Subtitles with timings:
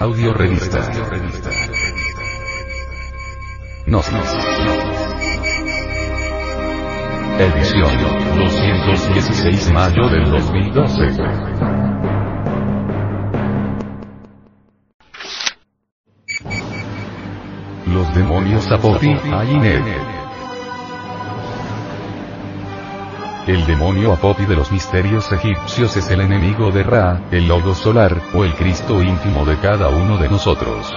[0.00, 0.80] Audio revista.
[3.86, 4.34] Gnosis.
[7.38, 7.90] Edición
[8.36, 11.00] 216 mayo del 2012.
[17.86, 20.23] Los demonios Apoti, Ainet.
[23.46, 28.22] El demonio Apoti de los misterios egipcios es el enemigo de Ra, el logo solar,
[28.32, 30.90] o el Cristo íntimo de cada uno de nosotros.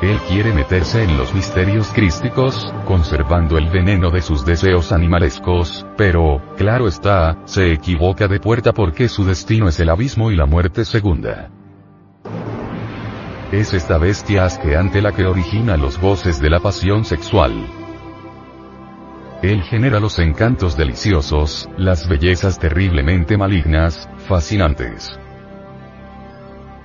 [0.00, 6.40] Él quiere meterse en los misterios crísticos, conservando el veneno de sus deseos animalescos, pero,
[6.56, 10.86] claro está, se equivoca de puerta porque su destino es el abismo y la muerte
[10.86, 11.50] segunda.
[13.52, 17.81] Es esta bestia asqueante la que origina los voces de la pasión sexual.
[19.42, 25.18] Él genera los encantos deliciosos, las bellezas terriblemente malignas, fascinantes.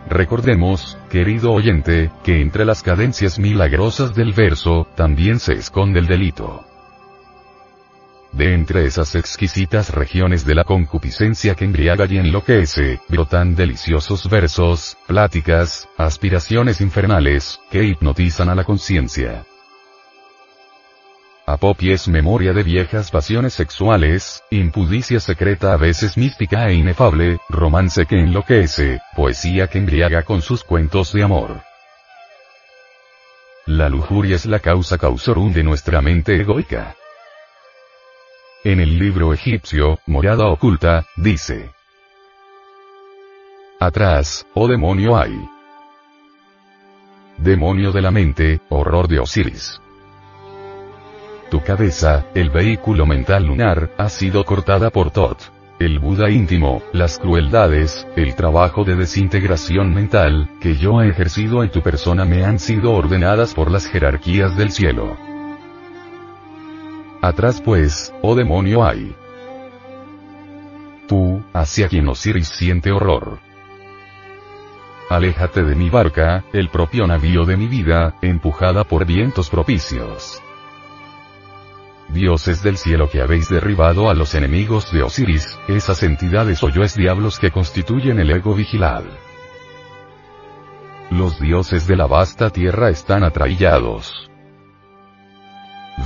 [0.09, 6.65] Recordemos, querido oyente, que entre las cadencias milagrosas del verso, también se esconde el delito.
[8.31, 14.97] De entre esas exquisitas regiones de la concupiscencia que embriaga y enloquece, brotan deliciosos versos,
[15.05, 19.45] pláticas, aspiraciones infernales, que hipnotizan a la conciencia.
[21.49, 28.05] Apopi es memoria de viejas pasiones sexuales, impudicia secreta a veces mística e inefable, romance
[28.05, 31.61] que enloquece, poesía que embriaga con sus cuentos de amor.
[33.65, 36.97] La lujuria es la causa causorum de nuestra mente egoica.
[38.65, 41.71] En el libro egipcio, Morada Oculta, dice.
[43.79, 45.47] Atrás, oh demonio hay.
[47.37, 49.79] Demonio de la mente, horror de Osiris.
[51.49, 55.37] Tu cabeza, el vehículo mental lunar, ha sido cortada por Tot.
[55.79, 61.69] El Buda íntimo, las crueldades, el trabajo de desintegración mental, que yo he ejercido en
[61.69, 65.15] tu persona me han sido ordenadas por las jerarquías del cielo.
[67.21, 69.15] Atrás pues, oh demonio hay.
[71.07, 73.39] Tú, hacia quien Osiris siente horror.
[75.09, 80.41] Aléjate de mi barca, el propio navío de mi vida, empujada por vientos propicios.
[82.09, 86.95] Dioses del cielo que habéis derribado a los enemigos de Osiris, esas entidades o yoes
[86.95, 89.03] diablos que constituyen el ego vigilad.
[91.09, 94.29] Los dioses de la vasta tierra están atraillados.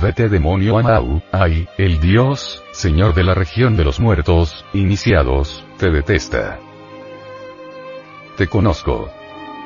[0.00, 5.90] Vete demonio Amau, ay, el dios, señor de la región de los muertos, iniciados, te
[5.90, 6.58] detesta.
[8.36, 9.10] Te conozco.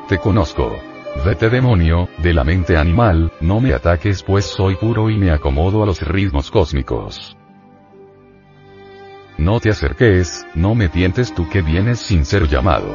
[0.09, 0.77] Te conozco.
[1.25, 5.83] Vete demonio, de la mente animal, no me ataques pues soy puro y me acomodo
[5.83, 7.37] a los ritmos cósmicos.
[9.39, 12.95] No te acerques, no me tientes tú que vienes sin ser llamado.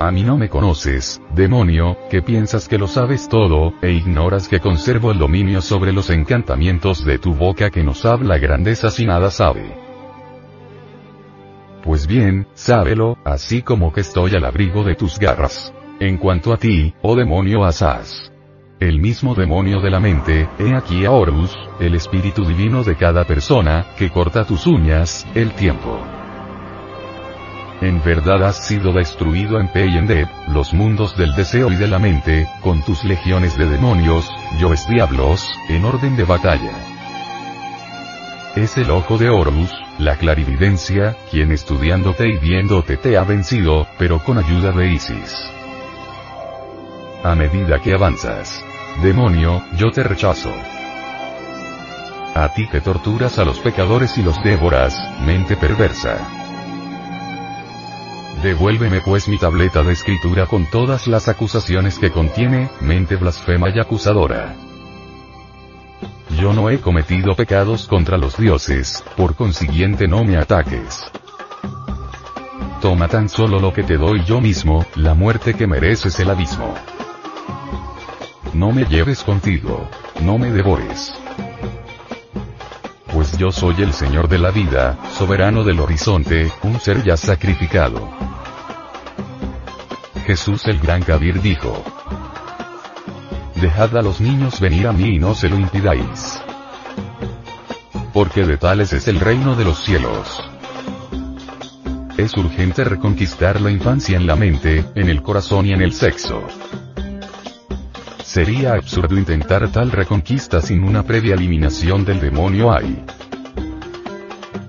[0.00, 4.58] A mí no me conoces, demonio, que piensas que lo sabes todo, e ignoras que
[4.58, 9.30] conservo el dominio sobre los encantamientos de tu boca que nos habla grandeza si nada
[9.30, 9.76] sabe.
[11.84, 15.72] Pues bien, sábelo, así como que estoy al abrigo de tus garras.
[16.00, 18.32] En cuanto a ti, oh demonio Asaz.
[18.80, 23.24] El mismo demonio de la mente, he aquí a Horus, el espíritu divino de cada
[23.24, 26.00] persona, que corta tus uñas, el tiempo.
[27.80, 32.48] En verdad has sido destruido en Peyendeb, los mundos del deseo y de la mente,
[32.62, 36.72] con tus legiones de demonios, yoes diablos, en orden de batalla.
[38.56, 44.18] Es el ojo de Horus, la clarividencia, quien estudiándote y viéndote te ha vencido, pero
[44.22, 45.52] con ayuda de Isis.
[47.24, 48.64] A medida que avanzas.
[49.00, 50.52] Demonio, yo te rechazo.
[52.34, 56.18] A ti que torturas a los pecadores y los devoras, mente perversa.
[58.42, 63.78] Devuélveme pues mi tableta de escritura con todas las acusaciones que contiene, mente blasfema y
[63.78, 64.56] acusadora.
[66.40, 71.04] Yo no he cometido pecados contra los dioses, por consiguiente no me ataques.
[72.80, 76.74] Toma tan solo lo que te doy yo mismo, la muerte que mereces el abismo.
[78.54, 79.88] No me lleves contigo,
[80.20, 81.14] no me devores.
[83.10, 88.10] Pues yo soy el Señor de la vida, soberano del horizonte, un ser ya sacrificado.
[90.26, 91.82] Jesús el gran Kabir dijo.
[93.56, 96.42] Dejad a los niños venir a mí y no se lo impidáis.
[98.12, 100.42] Porque de tales es el reino de los cielos.
[102.18, 106.42] Es urgente reconquistar la infancia en la mente, en el corazón y en el sexo.
[108.32, 113.04] Sería absurdo intentar tal reconquista sin una previa eliminación del demonio hay.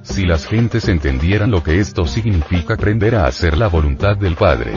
[0.02, 4.74] si las gentes entendieran lo que esto significa aprender a hacer la voluntad del Padre.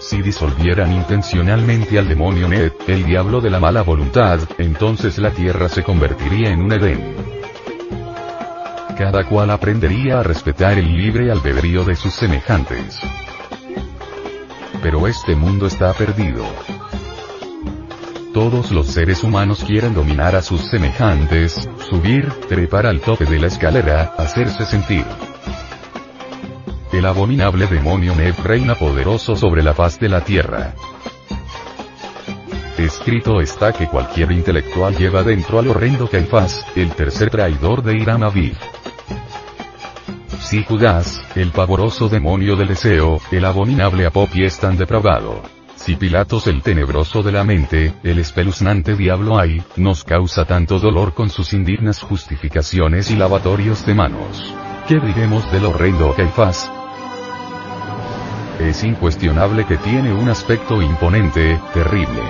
[0.00, 5.68] Si disolvieran intencionalmente al demonio Ned, el diablo de la mala voluntad, entonces la tierra
[5.68, 7.14] se convertiría en un Edén.
[8.98, 12.98] Cada cual aprendería a respetar el libre albedrío de sus semejantes.
[14.82, 16.44] Pero este mundo está perdido.
[18.36, 23.46] Todos los seres humanos quieren dominar a sus semejantes, subir, trepar al tope de la
[23.46, 25.06] escalera, hacerse sentir.
[26.92, 30.74] El abominable demonio Ned reina poderoso sobre la faz de la tierra.
[32.76, 38.22] Escrito está que cualquier intelectual lleva dentro al horrendo Caifás, el tercer traidor de Irán
[38.22, 38.58] Aviv.
[40.40, 45.55] Si Judas, el pavoroso demonio del deseo, el abominable Apopi es tan depravado.
[45.86, 51.14] Si Pilatos el tenebroso de la mente, el espeluznante diablo hay, nos causa tanto dolor
[51.14, 54.52] con sus indignas justificaciones y lavatorios de manos.
[54.88, 56.68] ¿Qué diremos del horrendo Caifás?
[58.58, 62.22] Es incuestionable que tiene un aspecto imponente, terrible.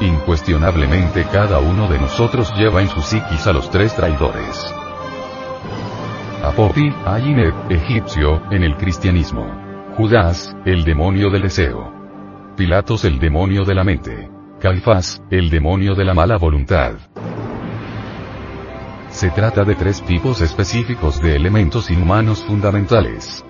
[0.00, 4.74] Incuestionablemente cada uno de nosotros lleva en su psiquis a los tres traidores.
[6.42, 9.63] Apopi, Ayinet, egipcio, en el cristianismo.
[9.96, 11.92] Judas, el demonio del deseo.
[12.56, 14.28] Pilatos el demonio de la mente.
[14.58, 16.94] Caifás, el demonio de la mala voluntad.
[19.10, 23.44] Se trata de tres tipos específicos de elementos inhumanos fundamentales.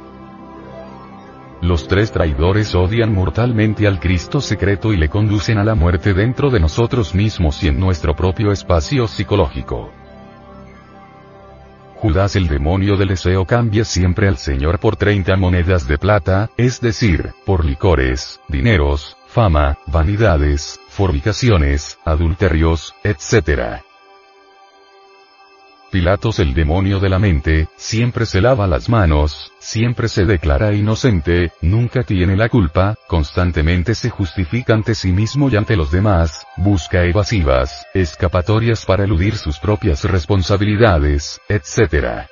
[1.63, 6.51] Los tres traidores odian mortalmente al Cristo secreto y le conducen a la muerte dentro
[6.51, 10.04] de nosotros mismos y en nuestro propio espacio psicológico.
[12.05, 16.83] Judas el demonio del deseo cambia siempre al Señor por 30 monedas de plata, es
[16.83, 23.83] decir, por licores, dineros, fama, vanidades, fornicaciones, adulterios, etc.
[25.95, 31.53] Pilatos el demonio de la mente, siempre se lava las manos, siempre se declara inocente,
[31.63, 37.05] nunca tiene la culpa, constantemente se justifica ante sí mismo y ante los demás, busca
[37.05, 42.27] evasivas, escapatorias para eludir sus propias responsabilidades, etc.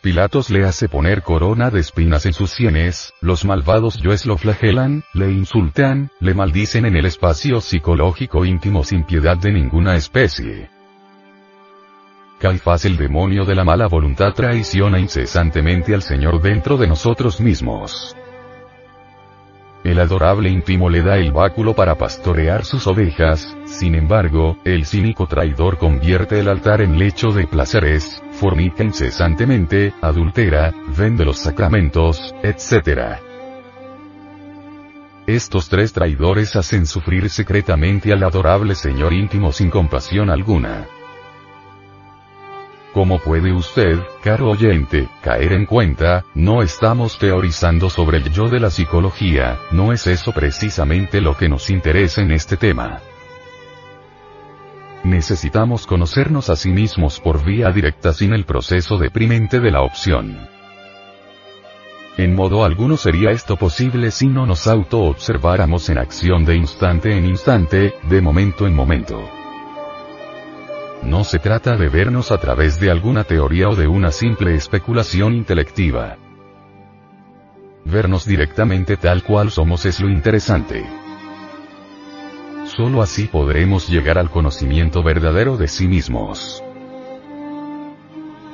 [0.00, 5.04] Pilatos le hace poner corona de espinas en sus sienes, los malvados yoes lo flagelan,
[5.12, 10.79] le insultan, le maldicen en el espacio psicológico íntimo sin piedad de ninguna especie.
[12.40, 18.16] Caifás el demonio de la mala voluntad traiciona incesantemente al Señor dentro de nosotros mismos.
[19.84, 25.26] El adorable íntimo le da el báculo para pastorear sus ovejas, sin embargo, el cínico
[25.26, 33.18] traidor convierte el altar en lecho de placeres, fornica incesantemente, adultera, vende los sacramentos, etc.
[35.26, 40.88] Estos tres traidores hacen sufrir secretamente al adorable Señor íntimo sin compasión alguna.
[42.92, 48.58] Como puede usted, caro oyente, caer en cuenta, no estamos teorizando sobre el yo de
[48.58, 53.00] la psicología, no es eso precisamente lo que nos interesa en este tema.
[55.04, 60.48] Necesitamos conocernos a sí mismos por vía directa sin el proceso deprimente de la opción.
[62.16, 67.24] En modo alguno sería esto posible si no nos auto-observáramos en acción de instante en
[67.24, 69.39] instante, de momento en momento.
[71.02, 75.34] No se trata de vernos a través de alguna teoría o de una simple especulación
[75.34, 76.18] intelectiva.
[77.84, 80.84] Vernos directamente tal cual somos es lo interesante.
[82.64, 86.62] Solo así podremos llegar al conocimiento verdadero de sí mismos.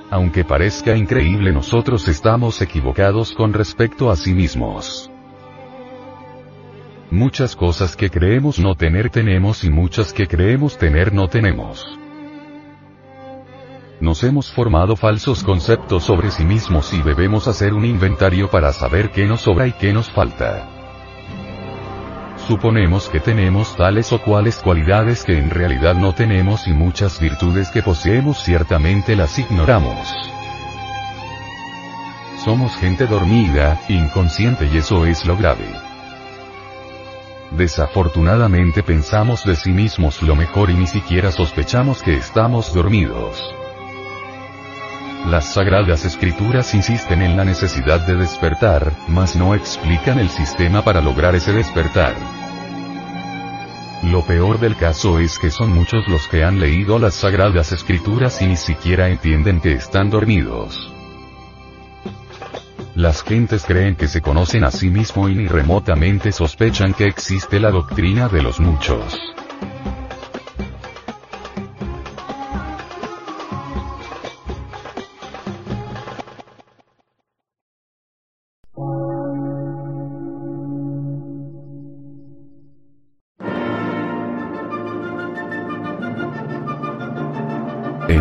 [0.08, 5.10] Aunque parezca increíble nosotros estamos equivocados con respecto a sí mismos.
[7.10, 11.98] Muchas cosas que creemos no tener tenemos y muchas que creemos tener no tenemos.
[14.00, 19.10] Nos hemos formado falsos conceptos sobre sí mismos y debemos hacer un inventario para saber
[19.10, 20.68] qué nos sobra y qué nos falta.
[22.46, 27.70] Suponemos que tenemos tales o cuales cualidades que en realidad no tenemos y muchas virtudes
[27.70, 30.14] que poseemos ciertamente las ignoramos.
[32.44, 35.72] Somos gente dormida, inconsciente y eso es lo grave.
[37.52, 43.42] Desafortunadamente pensamos de sí mismos lo mejor y ni siquiera sospechamos que estamos dormidos.
[45.24, 51.00] Las sagradas escrituras insisten en la necesidad de despertar, mas no explican el sistema para
[51.00, 52.14] lograr ese despertar.
[54.04, 58.40] Lo peor del caso es que son muchos los que han leído las sagradas escrituras
[58.40, 60.92] y ni siquiera entienden que están dormidos.
[62.94, 67.58] Las gentes creen que se conocen a sí mismo y ni remotamente sospechan que existe
[67.58, 69.18] la doctrina de los muchos.